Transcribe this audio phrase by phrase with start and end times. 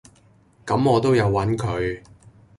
[0.65, 2.01] 咁我都有搵佢